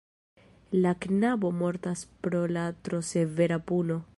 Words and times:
La 0.83 0.93
knabo 1.03 1.51
mortas 1.59 2.03
pro 2.25 2.41
la 2.57 2.65
tro 2.89 3.03
severa 3.11 3.63
puno. 3.73 4.05